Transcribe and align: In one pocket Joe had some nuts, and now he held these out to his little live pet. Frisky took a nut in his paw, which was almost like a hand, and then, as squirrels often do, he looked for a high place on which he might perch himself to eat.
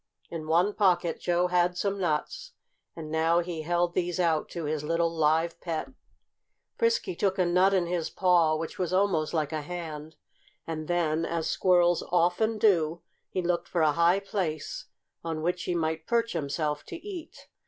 In 0.31 0.47
one 0.47 0.73
pocket 0.73 1.19
Joe 1.19 1.45
had 1.45 1.77
some 1.77 1.99
nuts, 1.99 2.53
and 2.95 3.11
now 3.11 3.41
he 3.41 3.61
held 3.61 3.93
these 3.93 4.19
out 4.19 4.49
to 4.49 4.63
his 4.65 4.83
little 4.83 5.15
live 5.15 5.61
pet. 5.61 5.91
Frisky 6.75 7.15
took 7.15 7.37
a 7.37 7.45
nut 7.45 7.71
in 7.75 7.85
his 7.85 8.09
paw, 8.09 8.55
which 8.55 8.79
was 8.79 8.91
almost 8.91 9.31
like 9.31 9.53
a 9.53 9.61
hand, 9.61 10.15
and 10.65 10.87
then, 10.87 11.23
as 11.23 11.47
squirrels 11.47 12.01
often 12.09 12.57
do, 12.57 13.03
he 13.29 13.43
looked 13.43 13.67
for 13.67 13.81
a 13.83 13.91
high 13.91 14.19
place 14.19 14.85
on 15.23 15.43
which 15.43 15.65
he 15.65 15.75
might 15.75 16.07
perch 16.07 16.33
himself 16.33 16.83
to 16.85 16.95
eat. 16.95 17.47